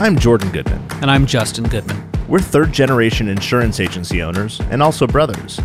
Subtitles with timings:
[0.00, 0.80] I'm Jordan Goodman.
[1.02, 2.08] And I'm Justin Goodman.
[2.28, 5.58] We're third generation insurance agency owners and also brothers.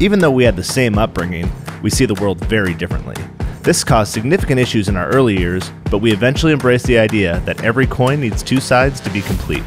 [0.00, 1.48] Even though we had the same upbringing,
[1.84, 3.14] we see the world very differently.
[3.62, 7.62] This caused significant issues in our early years, but we eventually embraced the idea that
[7.62, 9.62] every coin needs two sides to be complete.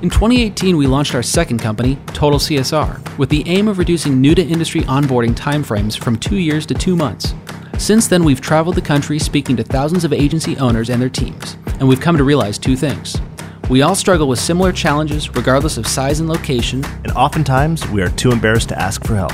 [0.00, 4.34] In 2018, we launched our second company, Total CSR, with the aim of reducing new
[4.34, 7.34] to industry onboarding timeframes from two years to two months.
[7.76, 11.58] Since then, we've traveled the country speaking to thousands of agency owners and their teams,
[11.78, 13.20] and we've come to realize two things.
[13.70, 18.10] We all struggle with similar challenges, regardless of size and location, and oftentimes we are
[18.10, 19.32] too embarrassed to ask for help.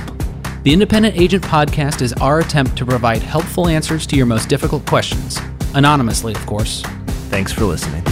[0.63, 4.87] The Independent Agent Podcast is our attempt to provide helpful answers to your most difficult
[4.87, 5.39] questions,
[5.75, 6.83] anonymously, of course.
[7.29, 8.05] Thanks for listening.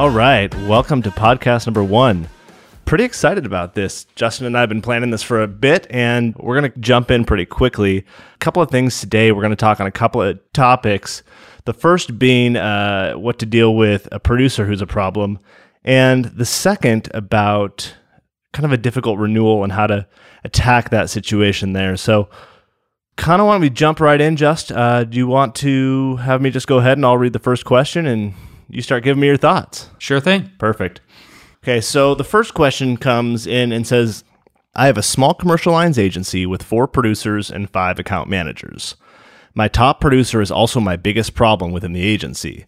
[0.00, 2.26] All right, welcome to podcast number one.
[2.86, 4.06] Pretty excited about this.
[4.16, 7.10] Justin and I have been planning this for a bit, and we're going to jump
[7.10, 7.98] in pretty quickly.
[7.98, 9.30] A couple of things today.
[9.30, 11.22] We're going to talk on a couple of topics.
[11.66, 15.38] The first being uh, what to deal with a producer who's a problem,
[15.84, 17.94] and the second about
[18.54, 20.06] kind of a difficult renewal and how to
[20.44, 21.98] attack that situation there.
[21.98, 22.30] So,
[23.16, 24.72] kind of want we jump right in, Just?
[24.72, 27.66] Uh, do you want to have me just go ahead and I'll read the first
[27.66, 28.32] question and
[28.70, 29.88] you start giving me your thoughts.
[29.98, 30.50] Sure thing.
[30.58, 31.00] Perfect.
[31.62, 34.24] Okay, so the first question comes in and says
[34.74, 38.96] I have a small commercial lines agency with four producers and five account managers.
[39.54, 42.66] My top producer is also my biggest problem within the agency.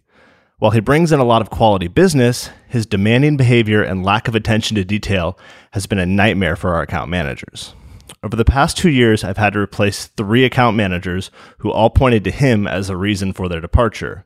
[0.58, 4.34] While he brings in a lot of quality business, his demanding behavior and lack of
[4.34, 5.38] attention to detail
[5.72, 7.74] has been a nightmare for our account managers.
[8.22, 12.24] Over the past two years, I've had to replace three account managers who all pointed
[12.24, 14.24] to him as a reason for their departure.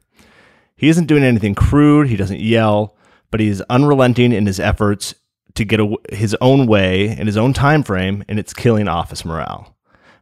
[0.77, 2.97] He isn't doing anything crude, he doesn't yell,
[3.31, 5.15] but he's unrelenting in his efforts
[5.55, 9.25] to get a, his own way in his own time frame, and it's killing office
[9.25, 9.75] morale.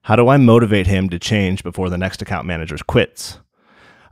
[0.02, 3.38] How do I motivate him to change before the next account manager quits?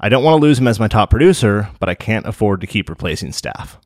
[0.01, 2.67] I don't want to lose him as my top producer, but I can't afford to
[2.67, 3.79] keep replacing staff.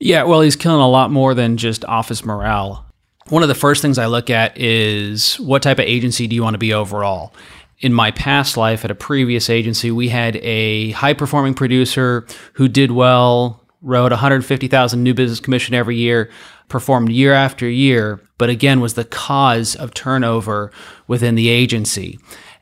[0.00, 2.86] Yeah, well, he's killing a lot more than just office morale.
[3.28, 6.42] One of the first things I look at is what type of agency do you
[6.42, 7.32] want to be overall?
[7.80, 12.68] In my past life at a previous agency, we had a high performing producer who
[12.68, 16.30] did well, wrote 150,000 new business commission every year,
[16.68, 20.70] performed year after year, but again was the cause of turnover
[21.08, 22.18] within the agency.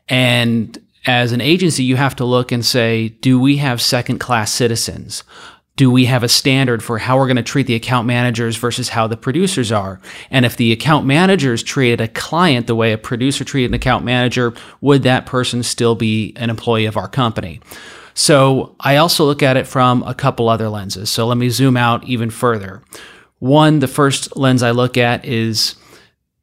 [0.07, 4.51] And as an agency, you have to look and say, do we have second class
[4.51, 5.23] citizens?
[5.79, 8.89] Do we have a standard for how we're going to treat the account managers versus
[8.89, 10.01] how the producers are?
[10.29, 14.03] And if the account managers treated a client the way a producer treated an account
[14.03, 17.61] manager, would that person still be an employee of our company?
[18.13, 21.09] So I also look at it from a couple other lenses.
[21.09, 22.83] So let me zoom out even further.
[23.37, 25.75] One, the first lens I look at is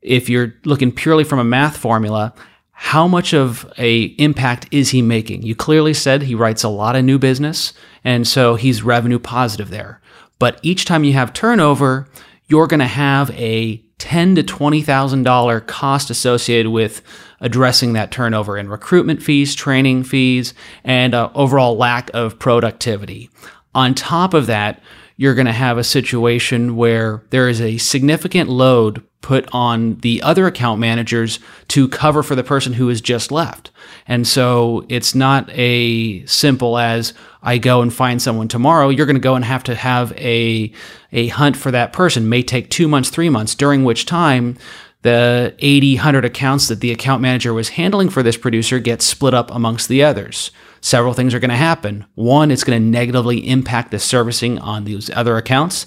[0.00, 2.32] if you're looking purely from a math formula,
[2.78, 5.42] how much of a impact is he making?
[5.42, 7.72] You clearly said he writes a lot of new business,
[8.04, 10.02] and so he's revenue positive there.
[10.38, 12.06] But each time you have turnover,
[12.48, 17.00] you're going to have a ten to twenty thousand dollar cost associated with
[17.40, 20.52] addressing that turnover in recruitment fees, training fees,
[20.84, 23.30] and uh, overall lack of productivity.
[23.74, 24.82] On top of that,
[25.16, 30.22] you're going to have a situation where there is a significant load put on the
[30.22, 33.72] other account managers to cover for the person who has just left.
[34.06, 38.88] And so it's not a simple as I go and find someone tomorrow.
[38.88, 40.70] You're going to go and have to have a,
[41.10, 42.28] a hunt for that person.
[42.28, 44.58] may take two months, three months, during which time
[45.02, 49.34] the 80, 100 accounts that the account manager was handling for this producer get split
[49.34, 52.06] up amongst the others several things are going to happen.
[52.14, 55.84] One, it's going to negatively impact the servicing on these other accounts.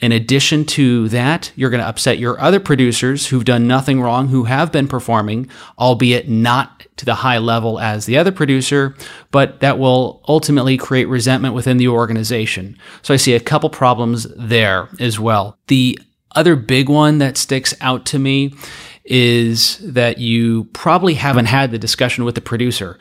[0.00, 4.28] In addition to that, you're going to upset your other producers who've done nothing wrong,
[4.28, 5.48] who have been performing,
[5.78, 8.94] albeit not to the high level as the other producer,
[9.30, 12.76] but that will ultimately create resentment within the organization.
[13.00, 15.58] So I see a couple problems there as well.
[15.68, 15.98] The
[16.32, 18.54] other big one that sticks out to me
[19.04, 22.98] is that you probably haven't had the discussion with the producer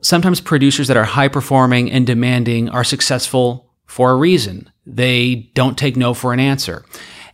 [0.00, 4.70] sometimes producers that are high performing and demanding are successful for a reason.
[4.86, 6.84] They don't take no for an answer.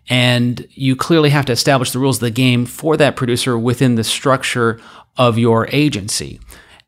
[0.08, 3.96] And you clearly have to establish the rules of the game for that producer within
[3.96, 4.80] the structure
[5.18, 6.40] of your agency.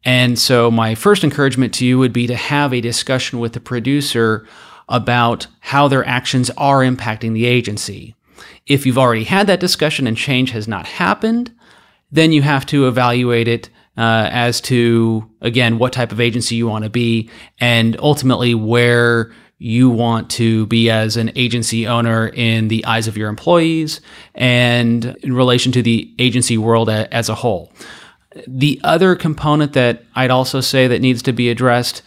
[0.05, 3.61] And so, my first encouragement to you would be to have a discussion with the
[3.61, 4.47] producer
[4.89, 8.15] about how their actions are impacting the agency.
[8.67, 11.55] If you've already had that discussion and change has not happened,
[12.11, 13.69] then you have to evaluate it
[13.99, 17.29] uh, as to, again, what type of agency you want to be
[17.61, 23.17] and ultimately where you want to be as an agency owner in the eyes of
[23.17, 24.01] your employees
[24.35, 27.73] and in relation to the agency world as a whole.
[28.47, 32.03] The other component that I'd also say that needs to be addressed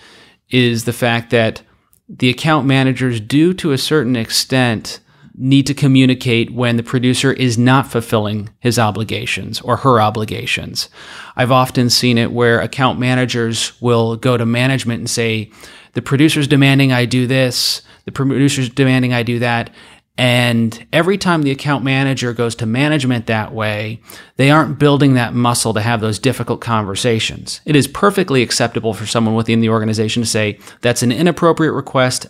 [0.49, 1.61] is the fact that
[2.07, 4.99] the account managers do to a certain extent
[5.35, 10.89] need to communicate when the producer is not fulfilling his obligations or her obligations.
[11.35, 15.49] I've often seen it where account managers will go to management and say,
[15.93, 19.71] the producer's demanding I do this, the producer's demanding I do that.
[20.17, 24.01] And every time the account manager goes to management that way,
[24.35, 27.61] they aren't building that muscle to have those difficult conversations.
[27.65, 32.27] It is perfectly acceptable for someone within the organization to say that's an inappropriate request,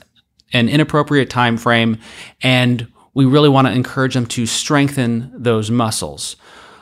[0.54, 1.98] an inappropriate time frame,
[2.42, 6.36] and we really want to encourage them to strengthen those muscles.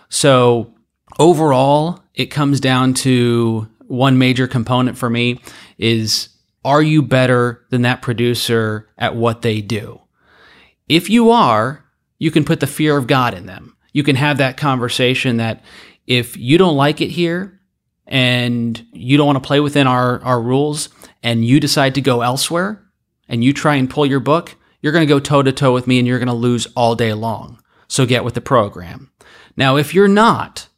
[0.10, 0.74] So
[1.18, 5.40] overall, it comes down to one major component for me
[5.78, 6.29] is
[6.64, 10.02] are you better than that producer at what they do?
[10.88, 11.86] If you are,
[12.18, 13.76] you can put the fear of God in them.
[13.94, 15.64] You can have that conversation that
[16.08, 17.60] if you don't like it here
[18.06, 20.90] and you don't want to play within our, our rules
[21.24, 22.84] and you decide to go elsewhere
[23.28, 25.88] and you try and pull your book, you're going to go toe to toe with
[25.88, 27.62] me and you're going to lose all day long.
[27.88, 29.12] So get with the program.
[29.58, 30.69] Now, if you're not,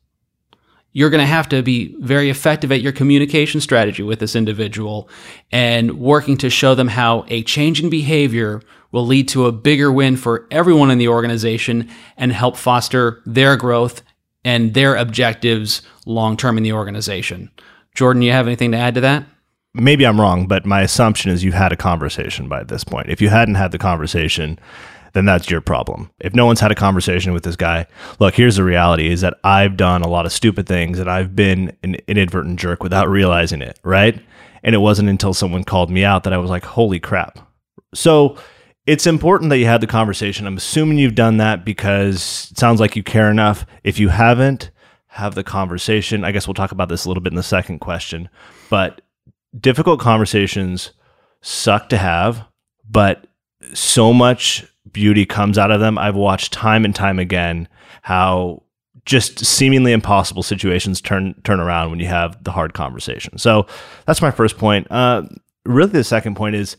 [0.93, 5.09] you're going to have to be very effective at your communication strategy with this individual
[5.51, 8.61] and working to show them how a change in behavior
[8.91, 13.55] will lead to a bigger win for everyone in the organization and help foster their
[13.55, 14.01] growth
[14.43, 17.49] and their objectives long term in the organization.
[17.95, 19.25] Jordan, you have anything to add to that?
[19.73, 23.09] Maybe I'm wrong, but my assumption is you had a conversation by this point.
[23.09, 24.59] If you hadn't had the conversation,
[25.13, 26.09] then that's your problem.
[26.19, 27.87] If no one's had a conversation with this guy,
[28.19, 31.35] look, here's the reality is that I've done a lot of stupid things and I've
[31.35, 34.19] been an inadvertent jerk without realizing it, right?
[34.63, 37.39] And it wasn't until someone called me out that I was like, holy crap.
[37.93, 38.37] So
[38.85, 40.47] it's important that you had the conversation.
[40.47, 43.65] I'm assuming you've done that because it sounds like you care enough.
[43.83, 44.71] If you haven't,
[45.07, 46.23] have the conversation.
[46.23, 48.29] I guess we'll talk about this a little bit in the second question.
[48.69, 49.01] But
[49.59, 50.91] difficult conversations
[51.41, 52.45] suck to have,
[52.89, 53.27] but
[53.73, 55.97] so much beauty comes out of them.
[55.97, 57.67] I've watched time and time again
[58.01, 58.63] how
[59.05, 63.37] just seemingly impossible situations turn turn around when you have the hard conversation.
[63.37, 63.65] So
[64.05, 64.87] that's my first point.
[64.91, 65.23] Uh,
[65.65, 66.77] really, the second point is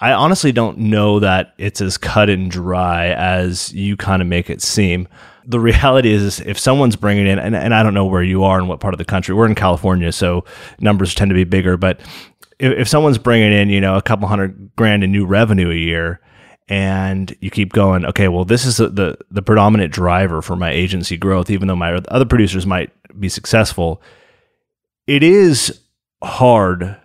[0.00, 4.48] I honestly don't know that it's as cut and dry as you kind of make
[4.48, 5.08] it seem.
[5.44, 8.58] The reality is, if someone's bringing in, and, and I don't know where you are
[8.58, 10.44] and what part of the country, we're in California, so
[10.78, 12.00] numbers tend to be bigger, but
[12.58, 15.74] if, if someone's bringing in, you know, a couple hundred grand in new revenue a
[15.74, 16.20] year,
[16.68, 21.16] and you keep going okay well this is the the predominant driver for my agency
[21.16, 24.02] growth even though my other producers might be successful.
[25.06, 25.80] It is
[26.22, 26.96] hard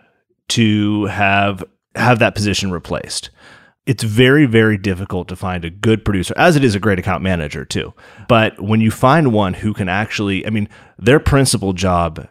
[0.49, 1.63] to have
[1.95, 3.29] have that position replaced.
[3.85, 7.23] It's very very difficult to find a good producer as it is a great account
[7.23, 7.93] manager too.
[8.27, 12.27] But when you find one who can actually i mean their principal job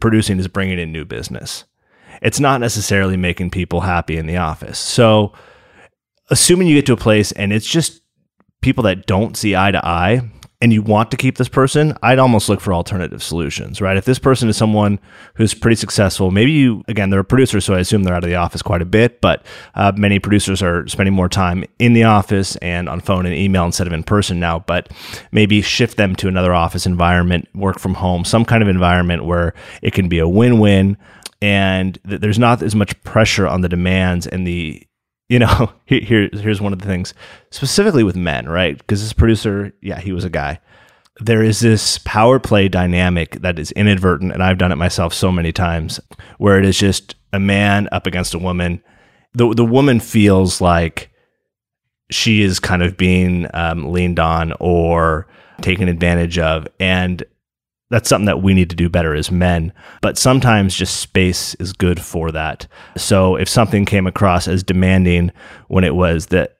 [0.00, 1.64] producing is bringing in new business.
[2.20, 4.78] It's not necessarily making people happy in the office.
[4.78, 5.32] So
[6.30, 8.00] assuming you get to a place and it's just
[8.60, 10.30] people that don't see eye to eye
[10.62, 13.96] and you want to keep this person, I'd almost look for alternative solutions, right?
[13.96, 15.00] If this person is someone
[15.34, 18.30] who's pretty successful, maybe you, again, they're a producer, so I assume they're out of
[18.30, 22.04] the office quite a bit, but uh, many producers are spending more time in the
[22.04, 24.88] office and on phone and email instead of in person now, but
[25.32, 29.54] maybe shift them to another office environment, work from home, some kind of environment where
[29.82, 30.96] it can be a win win
[31.40, 34.86] and th- there's not as much pressure on the demands and the
[35.32, 37.14] you know, here, here's one of the things
[37.50, 38.76] specifically with men, right?
[38.76, 40.60] Because this producer, yeah, he was a guy.
[41.20, 45.32] There is this power play dynamic that is inadvertent, and I've done it myself so
[45.32, 46.00] many times,
[46.36, 48.82] where it is just a man up against a woman.
[49.34, 51.10] The the woman feels like
[52.10, 55.26] she is kind of being um, leaned on or
[55.60, 57.22] taken advantage of, and
[57.92, 59.70] that's something that we need to do better as men.
[60.00, 62.66] But sometimes just space is good for that.
[62.96, 65.30] So if something came across as demanding
[65.68, 66.56] when it was that,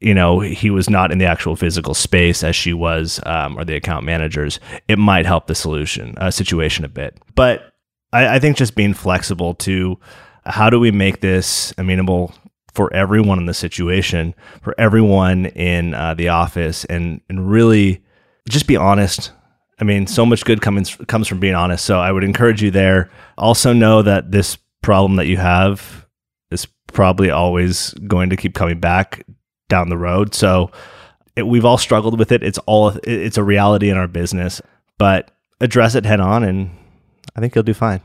[0.00, 3.64] you know, he was not in the actual physical space as she was, um, or
[3.64, 4.58] the account managers,
[4.88, 7.16] it might help the solution, uh, situation a bit.
[7.36, 7.72] But
[8.12, 10.00] I, I think just being flexible to
[10.44, 12.34] how do we make this amenable
[12.74, 18.02] for everyone in the situation, for everyone in uh, the office, and and really
[18.48, 19.30] just be honest
[19.82, 21.84] I mean, so much good comes comes from being honest.
[21.84, 23.10] So I would encourage you there.
[23.36, 26.06] Also know that this problem that you have
[26.52, 29.26] is probably always going to keep coming back
[29.68, 30.36] down the road.
[30.36, 30.70] So
[31.34, 32.44] it, we've all struggled with it.
[32.44, 34.62] It's all it's a reality in our business,
[34.98, 36.70] but address it head on and
[37.34, 38.02] I think you'll do fine.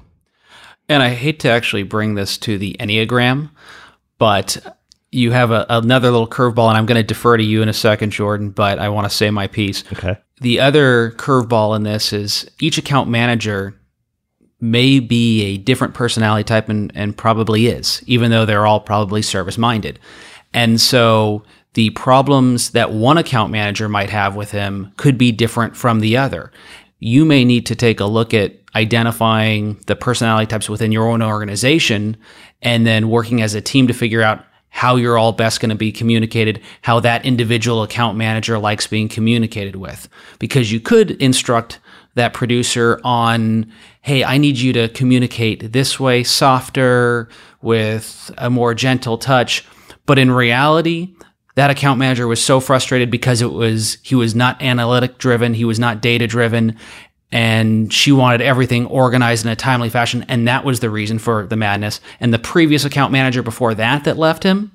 [0.90, 3.52] And I hate to actually bring this to the Enneagram,
[4.18, 4.77] but
[5.12, 7.74] you have a, another little curveball, and I'm going to defer to you in a
[7.74, 9.84] second, Jordan, but I want to say my piece.
[9.94, 10.18] Okay.
[10.42, 13.80] The other curveball in this is each account manager
[14.60, 19.22] may be a different personality type and, and probably is, even though they're all probably
[19.22, 20.00] service minded.
[20.54, 25.78] And so the problems that one account manager might have with him could be different
[25.78, 26.52] from the other.
[27.00, 31.22] You may need to take a look at identifying the personality types within your own
[31.22, 32.18] organization
[32.64, 35.76] and then working as a team to figure out how you're all best going to
[35.76, 40.08] be communicated, how that individual account manager likes being communicated with.
[40.40, 41.80] Because you could instruct
[42.16, 43.72] that producer on,
[44.02, 47.30] hey, I need you to communicate this way, softer,
[47.62, 49.66] with a more gentle touch.
[50.06, 51.16] But in reality,
[51.56, 55.66] that account manager was so frustrated because it was he was not analytic driven, he
[55.66, 56.78] was not data driven,
[57.32, 61.46] and she wanted everything organized in a timely fashion, and that was the reason for
[61.46, 62.00] the madness.
[62.20, 64.72] And the previous account manager before that that left him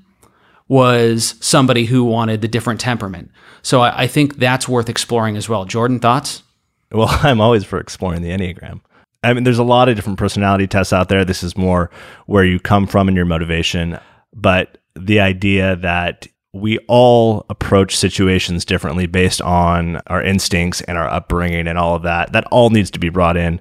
[0.69, 3.31] was somebody who wanted the different temperament.
[3.63, 5.65] So I, I think that's worth exploring as well.
[5.65, 6.43] Jordan, thoughts?
[6.91, 8.81] Well, I'm always for exploring the Enneagram.
[9.25, 11.25] I mean, there's a lot of different personality tests out there.
[11.25, 11.91] This is more
[12.27, 13.99] where you come from and your motivation.
[14.35, 21.09] But the idea that we all approach situations differently based on our instincts and our
[21.09, 23.61] upbringing and all of that, that all needs to be brought in.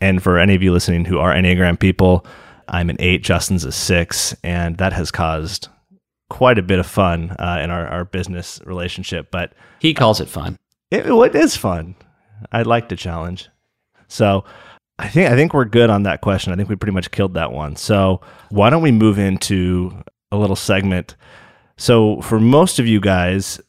[0.00, 2.24] And for any of you listening who are Enneagram people,
[2.68, 5.68] I'm an eight, Justin's a six, and that has caused
[6.30, 9.30] quite a bit of fun uh, in our, our business relationship.
[9.30, 10.58] But he calls it fun.
[10.90, 11.96] It, it is fun.
[12.52, 13.48] I like to challenge.
[14.08, 14.44] So
[14.98, 16.52] I think I think we're good on that question.
[16.52, 17.76] I think we pretty much killed that one.
[17.76, 21.16] So why don't we move into a little segment?
[21.76, 23.60] So for most of you guys,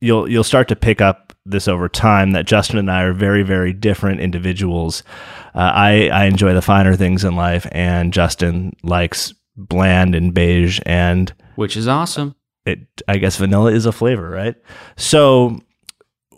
[0.00, 3.42] you'll you'll start to pick up this over time that Justin and I are very
[3.42, 5.02] very different individuals.
[5.54, 10.80] Uh, I I enjoy the finer things in life, and Justin likes bland and beige,
[10.86, 12.34] and which is awesome.
[12.64, 14.56] It I guess vanilla is a flavor, right?
[14.96, 15.58] So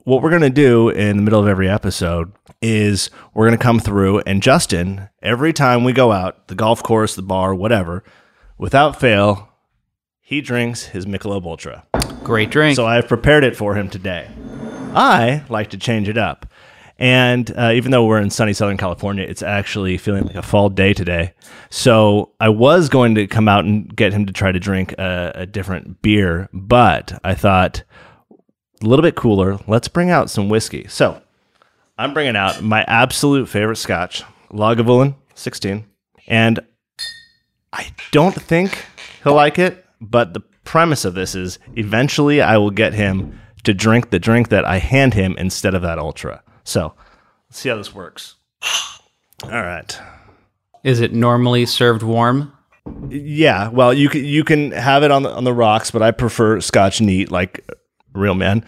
[0.05, 2.31] what we're going to do in the middle of every episode
[2.61, 6.83] is we're going to come through and Justin, every time we go out, the golf
[6.83, 8.05] course, the bar, whatever,
[8.59, 9.54] without fail,
[10.27, 11.85] he drinks his Michelob Ultra.
[12.23, 12.77] Great drink.
[12.77, 14.27] So I've prepared it for him today.
[14.95, 16.47] I like to change it up.
[16.99, 20.71] And uh, even though we're in sunny Southern California, it's actually feeling like a fall
[20.71, 21.35] day today.
[21.69, 25.33] So I was going to come out and get him to try to drink a,
[25.35, 27.83] a different beer, but I thought,
[28.83, 29.59] a little bit cooler.
[29.67, 30.87] Let's bring out some whiskey.
[30.89, 31.21] So
[31.99, 35.85] I'm bringing out my absolute favorite scotch, Lagavulin 16.
[36.29, 36.61] And
[37.75, 38.87] I don't think
[39.23, 43.75] he'll like it, but the premise of this is eventually I will get him to
[43.75, 46.43] drink the drink that I hand him instead of that ultra.
[46.65, 46.95] So
[47.49, 48.37] let's see how this works.
[49.43, 49.99] All right.
[50.83, 52.53] Is it normally served warm?
[53.09, 56.11] Yeah, well, you can you can have it on the on the rocks, but I
[56.11, 57.67] prefer Scotch neat, like
[58.13, 58.65] real man.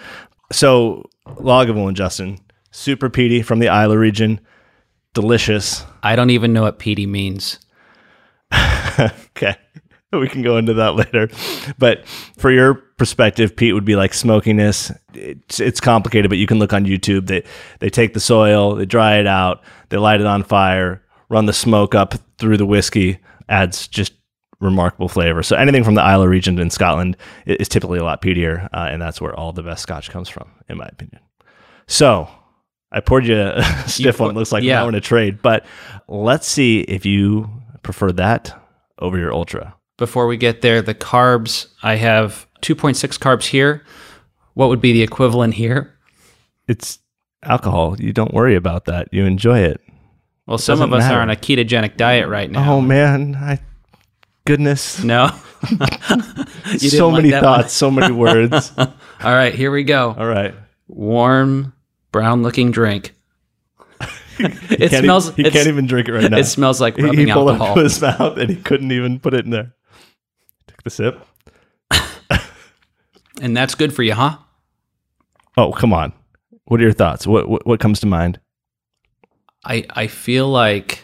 [0.53, 2.39] So Lagavulin, Justin,
[2.71, 4.41] super peaty from the Islay region,
[5.13, 5.85] delicious.
[6.03, 7.59] I don't even know what peaty means.
[8.99, 9.57] okay,
[10.21, 11.29] we can go into that later.
[11.79, 12.07] But
[12.39, 14.93] for your perspective, peat would be like smokiness.
[15.15, 17.27] It's, it's complicated, but you can look on YouTube.
[17.27, 17.45] They
[17.81, 21.53] they take the soil, they dry it out, they light it on fire, run the
[21.53, 23.19] smoke up through the whiskey,
[23.49, 24.13] adds just
[24.61, 25.43] remarkable flavor.
[25.43, 29.01] So anything from the Islay region in Scotland is typically a lot peatier, uh, and
[29.01, 31.21] that's where all the best Scotch comes from, in my opinion.
[31.87, 32.29] So
[32.91, 34.31] I poured you a stiff one.
[34.31, 34.83] It looks like yeah.
[34.83, 35.67] we're in a trade, but
[36.09, 37.51] let's see if you
[37.83, 38.59] prefer that
[38.99, 39.76] over your Ultra.
[39.97, 43.85] Before we get there, the carbs I have 2.6 carbs here.
[44.55, 45.97] What would be the equivalent here?
[46.69, 46.99] It's
[47.43, 47.97] alcohol.
[47.99, 49.09] You don't worry about that.
[49.13, 49.81] You enjoy it.
[50.47, 51.17] Well, some of us matter.
[51.17, 52.75] are on a ketogenic diet right now.
[52.75, 53.59] Oh man, I
[54.45, 55.03] goodness.
[55.03, 55.31] No.
[56.79, 58.73] so many thoughts, so many words.
[58.79, 58.89] All
[59.23, 60.15] right, here we go.
[60.17, 60.55] All right.
[60.89, 61.73] Warm,
[62.13, 63.13] brown looking drink.
[64.39, 65.35] it smells.
[65.35, 66.39] he can't even drink it right now.
[66.39, 67.79] It smells like rubbing he, he pulled alcohol.
[67.79, 69.75] It his mouth and he couldn't even put it in there.
[70.87, 71.27] The sip.
[73.43, 74.37] and that's good for you, huh?
[75.57, 76.13] Oh, come on.
[76.67, 77.27] What are your thoughts?
[77.27, 78.39] What what, what comes to mind?
[79.65, 81.03] I I feel like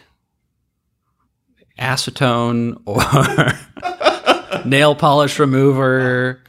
[1.77, 3.01] acetone or
[4.65, 6.41] nail polish remover.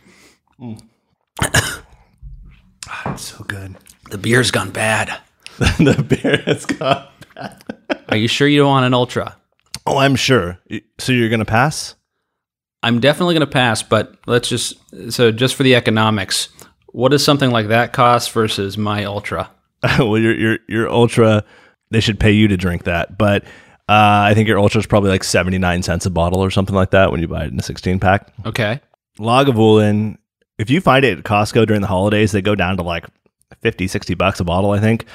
[0.61, 0.81] Mm.
[3.07, 3.75] it's so good.
[4.13, 5.19] The beer's gone bad.
[5.59, 7.65] the beer has gone bad.
[8.11, 9.37] Are you sure you don't want an ultra?
[9.89, 10.61] Oh, I'm sure.
[11.01, 11.97] So you're going to pass?
[12.85, 14.75] I'm definitely going to pass, but let's just
[15.11, 16.51] so just for the economics,
[16.89, 19.51] what does something like that cost versus my ultra?
[19.99, 21.45] well, your your your ultra
[21.91, 23.17] they should pay you to drink that.
[23.17, 23.45] But
[23.89, 26.91] uh, I think your ultra is probably like 79 cents a bottle or something like
[26.91, 28.33] that when you buy it in a 16 pack.
[28.45, 28.81] Okay.
[29.19, 30.17] Lagavulin,
[30.59, 33.07] if you find it at Costco during the holidays, they go down to like
[33.63, 35.07] 50, 60 bucks a bottle, I think.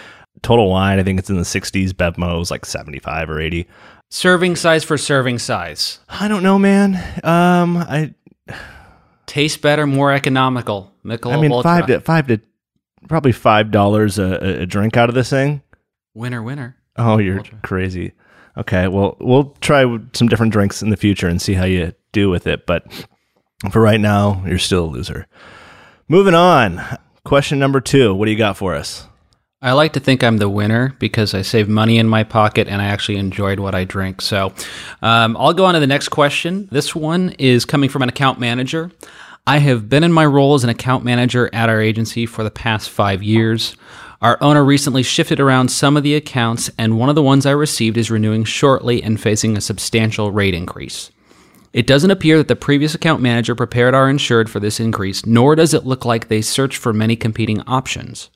[0.41, 1.89] Total wine, I think it's in the 60s.
[1.89, 3.67] Bevmo is like 75 or 80.
[4.09, 5.99] Serving size for serving size.
[6.09, 6.95] I don't know, man.
[7.23, 8.13] Um, I
[9.27, 10.91] Tastes better, more economical.
[11.05, 11.71] Michelob I mean, Ultra.
[11.71, 12.39] five to five to
[13.07, 15.61] probably five dollars a, a drink out of this thing.
[16.15, 16.75] winner, winner.
[16.97, 17.59] Oh, you're Ultra.
[17.61, 18.13] crazy.
[18.57, 22.29] Okay, well, we'll try some different drinks in the future and see how you do
[22.31, 22.65] with it.
[22.65, 22.85] But
[23.71, 25.27] for right now, you're still a loser.
[26.07, 26.81] Moving on.
[27.23, 28.15] Question number two.
[28.15, 29.07] What do you got for us?
[29.61, 32.81] I like to think I'm the winner because I save money in my pocket and
[32.81, 34.21] I actually enjoyed what I drink.
[34.21, 34.53] So
[35.01, 36.69] um, I'll go on to the next question.
[36.71, 38.89] This one is coming from an account manager.
[39.45, 42.51] I have been in my role as an account manager at our agency for the
[42.51, 43.75] past five years.
[44.21, 47.51] Our owner recently shifted around some of the accounts, and one of the ones I
[47.51, 51.11] received is renewing shortly and facing a substantial rate increase.
[51.73, 55.55] It doesn't appear that the previous account manager prepared our insured for this increase, nor
[55.55, 58.29] does it look like they searched for many competing options.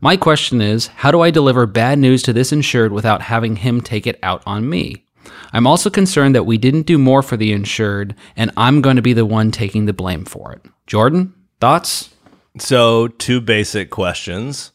[0.00, 3.80] My question is how do I deliver bad news to this insured without having him
[3.80, 5.04] take it out on me?
[5.52, 9.02] I'm also concerned that we didn't do more for the insured, and I'm going to
[9.02, 10.62] be the one taking the blame for it.
[10.86, 12.10] Jordan, thoughts?
[12.58, 14.72] So, two basic questions.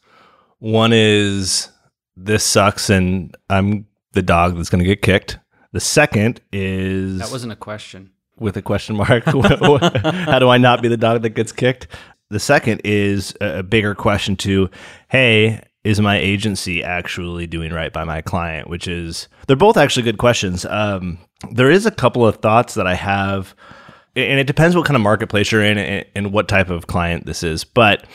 [0.59, 1.69] One is
[2.15, 5.39] this sucks and I'm the dog that's going to get kicked.
[5.73, 8.11] The second is That wasn't a question.
[8.37, 9.23] with a question mark.
[9.25, 11.87] How do I not be the dog that gets kicked?
[12.35, 14.69] The second is a bigger question to,
[15.07, 18.69] hey, is my agency actually doing right by my client?
[18.69, 20.65] Which is, they're both actually good questions.
[20.65, 21.17] Um,
[21.51, 23.55] there is a couple of thoughts that I have,
[24.17, 27.25] and it depends what kind of marketplace you're in and, and what type of client
[27.25, 27.63] this is.
[27.63, 28.05] But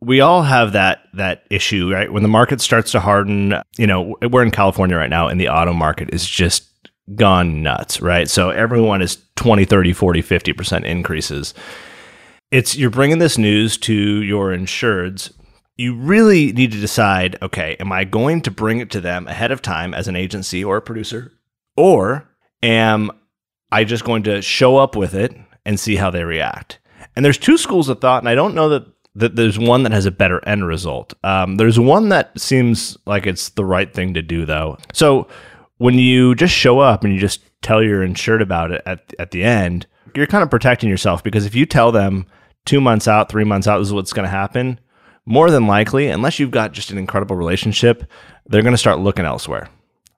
[0.00, 2.10] we all have that that issue, right?
[2.10, 5.50] When the market starts to harden, you know, we're in California right now and the
[5.50, 6.66] auto market is just
[7.14, 8.26] gone nuts, right?
[8.26, 11.52] So everyone is 20, 30, 40, 50% increases.
[12.54, 15.32] It's you're bringing this news to your insureds.
[15.76, 19.50] You really need to decide, okay, am I going to bring it to them ahead
[19.50, 21.32] of time as an agency or a producer
[21.76, 22.30] or
[22.62, 23.10] am
[23.72, 25.36] I just going to show up with it
[25.66, 26.78] and see how they react?
[27.16, 28.86] And there's two schools of thought, and I don't know that,
[29.16, 31.12] that there's one that has a better end result.
[31.24, 34.78] Um, there's one that seems like it's the right thing to do, though.
[34.92, 35.26] So
[35.78, 39.32] when you just show up and you just tell your insured about it at, at
[39.32, 42.28] the end, you're kind of protecting yourself because if you tell them
[42.64, 44.78] two months out, three months out, this is what's going to happen,
[45.26, 48.04] more than likely, unless you've got just an incredible relationship,
[48.46, 49.68] they're going to start looking elsewhere,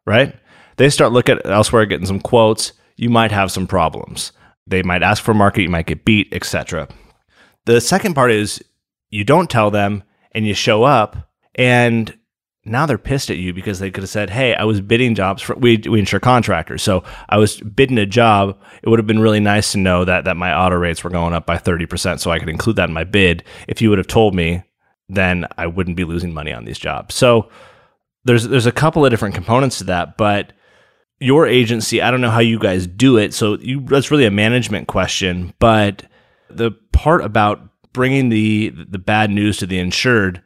[0.05, 0.35] right?
[0.77, 2.73] They start looking elsewhere, getting some quotes.
[2.97, 4.33] You might have some problems.
[4.67, 6.89] They might ask for market, you might get beat, etc.
[7.67, 8.63] The second part is
[9.11, 12.17] you don't tell them and you show up and
[12.67, 15.41] now they're pissed at you because they could have said, "Hey, I was bidding jobs
[15.41, 18.59] for we we insure contractors, so I was bidding a job.
[18.83, 21.33] It would have been really nice to know that that my auto rates were going
[21.33, 23.45] up by thirty percent, so I could include that in my bid.
[23.69, 24.65] If you would have told me,
[25.09, 27.15] then I wouldn't be losing money on these jobs.
[27.15, 27.49] So
[28.25, 30.53] there's there's a couple of different components to that, but
[31.21, 34.31] your agency, I don't know how you guys do it, so you that's really a
[34.31, 35.55] management question.
[35.59, 36.05] But
[36.51, 37.61] the part about
[37.93, 40.43] bringing the the bad news to the insured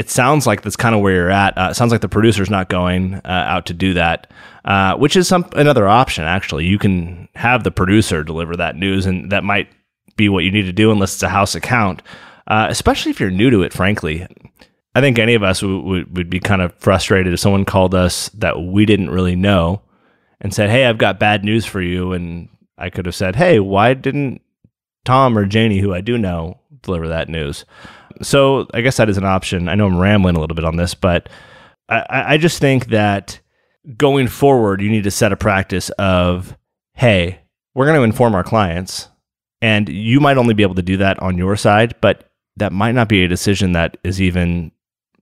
[0.00, 1.58] it sounds like that's kind of where you're at.
[1.58, 4.32] Uh, it sounds like the producer's not going uh, out to do that,
[4.64, 6.24] uh, which is some another option.
[6.24, 9.68] Actually, you can have the producer deliver that news, and that might
[10.16, 12.00] be what you need to do, unless it's a house account.
[12.46, 13.74] Uh, especially if you're new to it.
[13.74, 14.26] Frankly,
[14.94, 18.30] I think any of us would, would be kind of frustrated if someone called us
[18.30, 19.82] that we didn't really know
[20.40, 23.60] and said, "Hey, I've got bad news for you," and I could have said, "Hey,
[23.60, 24.40] why didn't
[25.04, 27.66] Tom or Janie, who I do know, deliver that news?"
[28.22, 29.68] So I guess that is an option.
[29.68, 31.28] I know I'm rambling a little bit on this, but
[31.88, 33.40] I, I just think that
[33.96, 36.56] going forward, you need to set a practice of,
[36.94, 37.40] hey,
[37.74, 39.08] we're going to inform our clients,
[39.62, 42.92] and you might only be able to do that on your side, but that might
[42.92, 44.72] not be a decision that is even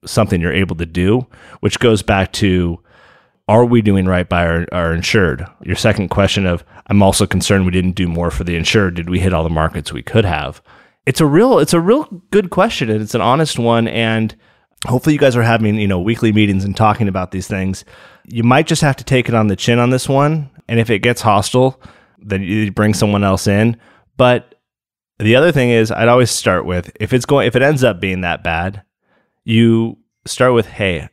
[0.04, 1.26] something you're able to do,
[1.60, 2.80] which goes back to
[3.48, 5.46] are we doing right by our, our insured?
[5.62, 8.94] Your second question of I'm also concerned we didn't do more for the insured.
[8.94, 10.60] Did we hit all the markets we could have?
[11.08, 14.36] It's a real it's a real good question and it's an honest one and
[14.86, 17.82] hopefully you guys are having you know weekly meetings and talking about these things.
[18.26, 20.90] You might just have to take it on the chin on this one and if
[20.90, 21.80] it gets hostile
[22.18, 23.78] then you bring someone else in.
[24.18, 24.54] But
[25.18, 28.00] the other thing is i'd always start with if it's going if it ends up
[28.00, 28.82] being that bad
[29.44, 31.08] you start with hey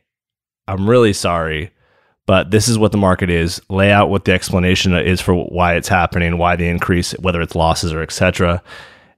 [0.68, 1.72] i'm really sorry
[2.26, 3.60] but this is what the market is.
[3.70, 7.54] Lay out what the explanation is for why it's happening why the increase whether it's
[7.54, 8.62] losses or etc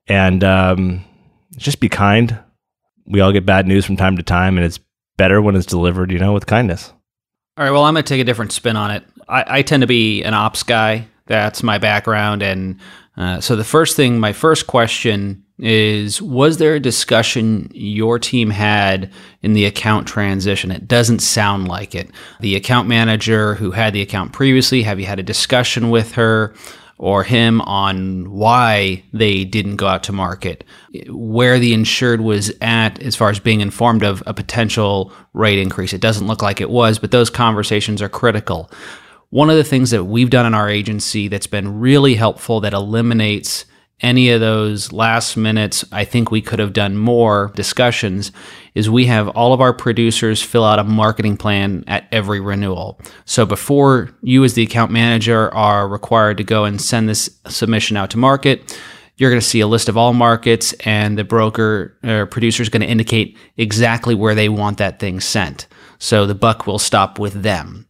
[0.08, 1.04] and um,
[1.56, 2.38] just be kind.
[3.06, 4.80] We all get bad news from time to time, and it's
[5.16, 6.92] better when it's delivered, you know, with kindness.
[7.56, 9.04] All right, well, I'm going to take a different spin on it.
[9.28, 11.08] I, I, tend to be an ops guy.
[11.26, 12.42] That's my background.
[12.42, 12.78] And
[13.16, 18.50] uh, so the first thing, my first question is Was there a discussion your team
[18.50, 20.70] had in the account transition?
[20.70, 22.10] It doesn't sound like it.
[22.40, 26.54] The account manager who had the account previously, have you had a discussion with her?
[26.98, 30.64] Or him on why they didn't go out to market,
[31.08, 35.92] where the insured was at as far as being informed of a potential rate increase.
[35.92, 38.70] It doesn't look like it was, but those conversations are critical.
[39.30, 42.72] One of the things that we've done in our agency that's been really helpful that
[42.72, 43.64] eliminates
[44.00, 48.30] any of those last minutes, I think we could have done more discussions,
[48.74, 53.00] is we have all of our producers fill out a marketing plan at every renewal.
[53.24, 57.96] So before you, as the account manager, are required to go and send this submission
[57.96, 58.78] out to market,
[59.16, 62.68] you're going to see a list of all markets, and the broker or producer is
[62.68, 65.66] going to indicate exactly where they want that thing sent.
[65.98, 67.88] So the buck will stop with them.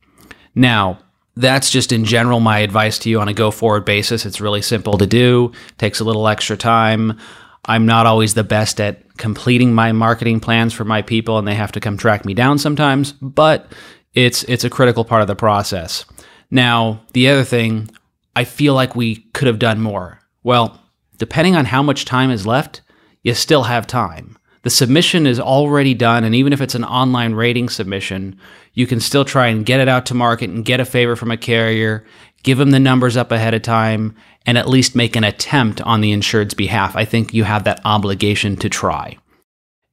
[0.55, 1.01] Now,
[1.39, 4.27] that's just in general my advice to you on a go forward basis.
[4.27, 7.19] It's really simple to do, takes a little extra time.
[7.65, 11.55] I'm not always the best at completing my marketing plans for my people and they
[11.55, 13.71] have to come track me down sometimes, but
[14.15, 16.05] it's it's a critical part of the process.
[16.51, 17.89] Now, the other thing,
[18.35, 20.19] I feel like we could have done more.
[20.43, 20.81] Well,
[21.19, 22.81] depending on how much time is left,
[23.23, 26.25] you still have time the submission is already done.
[26.25, 28.39] And even if it's an online rating submission,
[28.75, 31.31] you can still try and get it out to market and get a favor from
[31.31, 32.05] a carrier,
[32.43, 34.15] give them the numbers up ahead of time,
[34.47, 36.97] and at least make an attempt on the insured's behalf.
[36.97, 39.19] I think you have that obligation to try.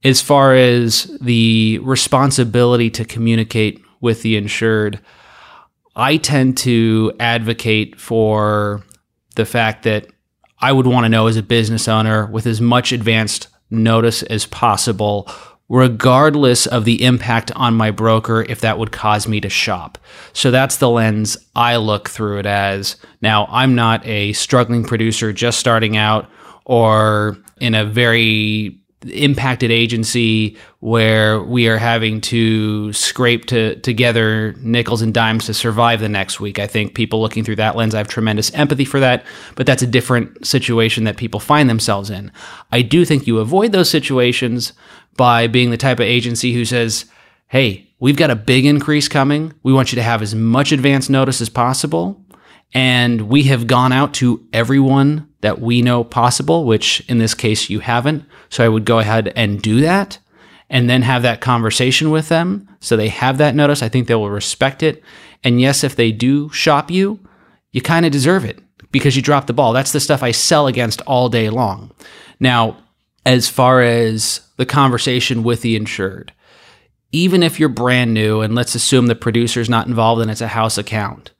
[0.03, 4.99] As far as the responsibility to communicate with the insured,
[5.95, 8.83] I tend to advocate for
[9.35, 10.07] the fact that
[10.59, 14.45] I would want to know as a business owner with as much advanced notice as
[14.45, 15.29] possible,
[15.69, 19.97] regardless of the impact on my broker if that would cause me to shop.
[20.33, 22.97] So that's the lens I look through it as.
[23.21, 26.29] Now, I'm not a struggling producer just starting out
[26.65, 28.79] or in a very
[29.11, 35.99] impacted agency where we are having to scrape to, together nickels and dimes to survive
[35.99, 36.59] the next week.
[36.59, 39.83] I think people looking through that lens, I have tremendous empathy for that, but that's
[39.83, 42.31] a different situation that people find themselves in.
[42.71, 44.73] I do think you avoid those situations
[45.17, 47.05] by being the type of agency who says,
[47.47, 49.53] hey, we've got a big increase coming.
[49.63, 52.21] We want you to have as much advance notice as possible.
[52.73, 57.69] And we have gone out to everyone that we know possible, which in this case
[57.69, 58.25] you haven't.
[58.49, 60.17] So I would go ahead and do that
[60.71, 63.83] and then have that conversation with them so they have that notice.
[63.83, 65.03] I think they will respect it.
[65.43, 67.19] And yes, if they do shop you,
[67.71, 68.57] you kind of deserve it
[68.91, 69.71] because you dropped the ball.
[69.71, 71.91] That's the stuff I sell against all day long.
[72.39, 72.77] Now,
[73.23, 76.33] as far as the conversation with the insured,
[77.11, 80.47] even if you're brand new and let's assume the producer's not involved and it's a
[80.47, 81.33] house account,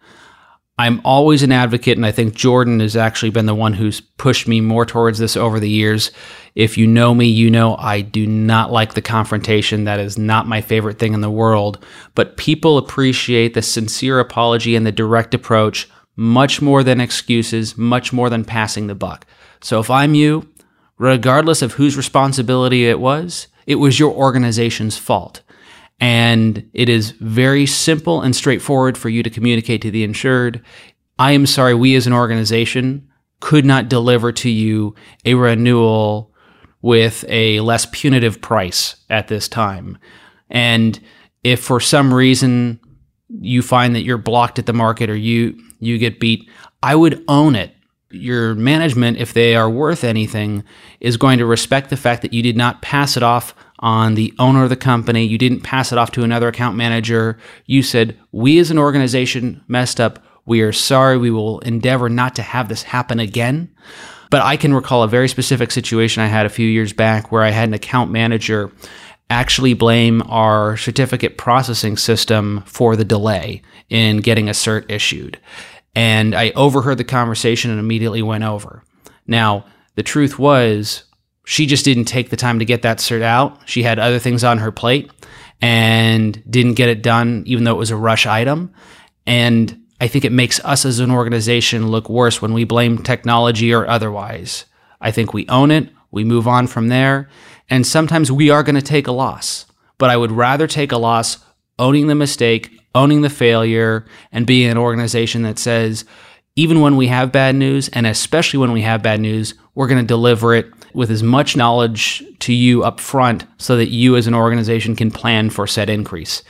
[0.78, 4.46] I'm always an advocate, and I think Jordan has actually been the one who's pushed
[4.46, 6.12] me more towards this over the years.
[6.54, 9.86] If you know me, you know I do not like the confrontation.
[9.86, 11.84] That is not my favorite thing in the world.
[12.14, 18.12] But people appreciate the sincere apology and the direct approach much more than excuses, much
[18.12, 19.26] more than passing the buck.
[19.62, 20.50] So if I'm you,
[20.98, 25.42] regardless of whose responsibility it was, it was your organization's fault.
[26.00, 30.64] And it is very simple and straightforward for you to communicate to the insured.
[31.18, 33.08] I am sorry, we as an organization
[33.40, 36.34] could not deliver to you a renewal
[36.82, 39.98] with a less punitive price at this time.
[40.50, 41.00] And
[41.44, 42.80] if for some reason
[43.30, 46.50] you find that you're blocked at the market or you you get beat,
[46.82, 47.74] I would own it.
[48.12, 50.64] Your management, if they are worth anything,
[51.00, 54.34] is going to respect the fact that you did not pass it off on the
[54.40, 55.26] owner of the company.
[55.26, 57.38] You didn't pass it off to another account manager.
[57.66, 60.20] You said, We as an organization messed up.
[60.46, 61.18] We are sorry.
[61.18, 63.74] We will endeavor not to have this happen again.
[64.30, 67.44] But I can recall a very specific situation I had a few years back where
[67.44, 68.72] I had an account manager
[69.30, 75.40] actually blame our certificate processing system for the delay in getting a cert issued.
[75.96, 78.84] And I overheard the conversation and immediately went over.
[79.26, 81.04] Now, the truth was,
[81.46, 83.60] she just didn't take the time to get that cert out.
[83.70, 85.12] She had other things on her plate
[85.62, 88.74] and didn't get it done, even though it was a rush item.
[89.26, 93.74] And I think it makes us as an organization look worse when we blame technology
[93.74, 94.66] or otherwise.
[95.00, 97.30] I think we own it, we move on from there,
[97.70, 99.66] and sometimes we are going to take a loss.
[99.98, 101.38] But I would rather take a loss
[101.80, 106.06] owning the mistake, owning the failure, and being an organization that says,
[106.56, 110.02] even when we have bad news, and especially when we have bad news, we're going
[110.02, 114.28] to deliver it with as much knowledge to you up front so that you as
[114.28, 116.42] an organization can plan for said increase.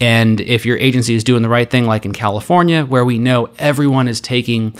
[0.00, 3.50] And if your agency is doing the right thing, like in California, where we know
[3.58, 4.74] everyone is taking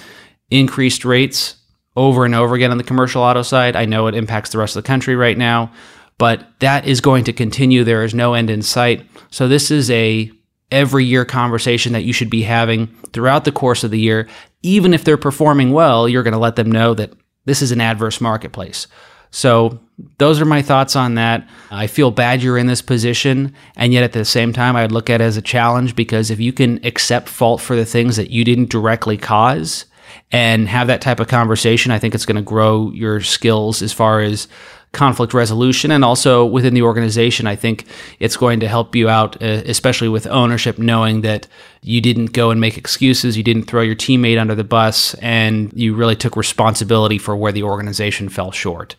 [0.51, 1.57] increased rates
[1.95, 4.75] over and over again on the commercial auto side, I know it impacts the rest
[4.75, 5.73] of the country right now,
[6.19, 7.85] but that is going to continue.
[7.85, 9.07] There is no end in sight.
[9.31, 10.33] So this is a
[10.71, 14.29] every year conversation that you should be having throughout the course of the year.
[14.63, 17.13] Even if they're performing well, you're going to let them know that
[17.45, 18.87] this is an adverse marketplace.
[19.31, 19.81] So
[20.19, 21.49] those are my thoughts on that.
[21.71, 25.09] I feel bad you're in this position, and yet at the same time, I'd look
[25.09, 28.31] at it as a challenge because if you can accept fault for the things that
[28.31, 29.87] you didn't directly cause
[30.31, 33.93] and have that type of conversation, I think it's going to grow your skills as
[33.93, 34.49] far as
[34.93, 37.87] conflict resolution and also within the organization i think
[38.21, 41.47] it's going to help you out uh, especially with ownership knowing that
[41.81, 45.73] you didn't go and make excuses you didn't throw your teammate under the bus and
[45.75, 48.95] you really took responsibility for where the organization fell short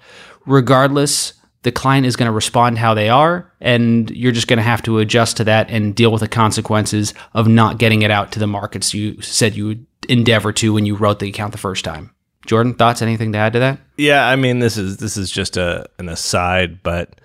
[0.47, 4.63] regardless the client is going to respond how they are and you're just going to
[4.63, 8.31] have to adjust to that and deal with the consequences of not getting it out
[8.31, 11.57] to the markets you said you would endeavor to when you wrote the account the
[11.59, 12.13] first time
[12.45, 13.01] Jordan, thoughts?
[13.01, 13.79] Anything to add to that?
[13.97, 17.21] Yeah, I mean, this is this is just a an aside, but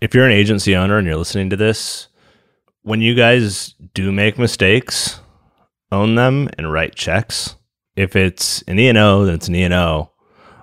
[0.00, 2.08] if you're an agency owner and you're listening to this,
[2.82, 5.20] when you guys do make mistakes,
[5.92, 7.56] own them and write checks.
[7.96, 10.12] If it's an E and O, then it's an E and O.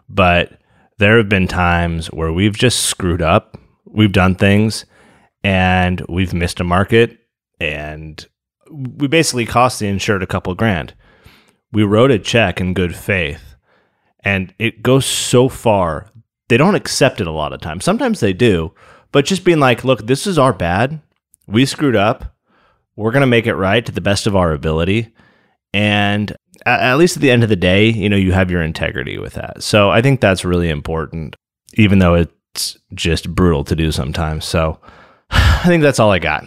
[0.09, 0.59] But
[0.97, 3.57] there have been times where we've just screwed up.
[3.85, 4.85] We've done things
[5.43, 7.19] and we've missed a market
[7.59, 8.25] and
[8.71, 10.93] we basically cost the insured a couple grand.
[11.71, 13.44] We wrote a check in good faith
[14.25, 16.09] and it goes so far.
[16.49, 17.85] They don't accept it a lot of times.
[17.85, 18.73] Sometimes they do,
[19.11, 20.99] but just being like, look, this is our bad.
[21.47, 22.35] We screwed up.
[22.95, 25.13] We're going to make it right to the best of our ability.
[25.73, 26.35] And
[26.65, 29.33] at least at the end of the day, you know, you have your integrity with
[29.33, 29.61] that.
[29.61, 31.35] So I think that's really important,
[31.75, 34.45] even though it's just brutal to do sometimes.
[34.45, 34.79] So
[35.29, 36.45] I think that's all I got.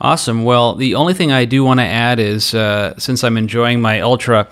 [0.00, 0.44] Awesome.
[0.44, 4.00] Well, the only thing I do want to add is uh, since I'm enjoying my
[4.00, 4.48] Ultra,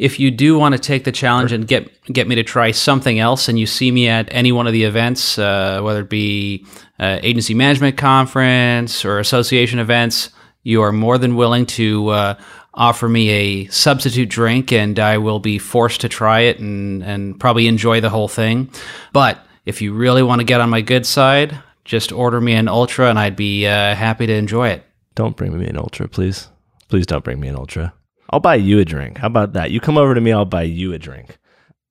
[0.00, 3.18] if you do want to take the challenge and get get me to try something
[3.18, 6.64] else, and you see me at any one of the events, uh, whether it be
[6.98, 10.30] uh, agency management conference or association events,
[10.62, 12.34] you are more than willing to uh,
[12.72, 17.38] offer me a substitute drink, and I will be forced to try it and and
[17.38, 18.70] probably enjoy the whole thing.
[19.12, 22.68] But if you really want to get on my good side, just order me an
[22.68, 24.82] ultra, and I'd be uh, happy to enjoy it.
[25.14, 26.48] Don't bring me an ultra, please.
[26.88, 27.92] Please don't bring me an ultra.
[28.30, 29.18] I'll buy you a drink.
[29.18, 29.70] How about that?
[29.70, 31.36] You come over to me, I'll buy you a drink.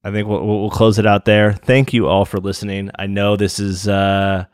[0.04, 1.54] I think we'll, we'll close it out there.
[1.54, 2.90] Thank you all for listening.
[2.98, 4.46] I know this is uh,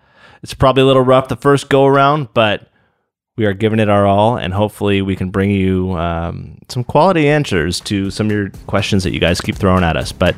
[0.42, 2.68] it's probably a little rough the first go around, but
[3.38, 7.28] we are giving it our all, and hopefully we can bring you um, some quality
[7.28, 10.12] answers to some of your questions that you guys keep throwing at us.
[10.12, 10.36] But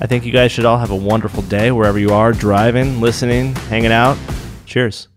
[0.00, 3.54] I think you guys should all have a wonderful day wherever you are, driving, listening,
[3.54, 4.16] hanging out.
[4.66, 5.08] Cheers.